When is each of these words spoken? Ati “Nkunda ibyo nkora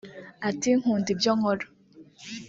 Ati 0.49 0.69
“Nkunda 0.79 1.07
ibyo 1.15 1.31
nkora 1.37 1.65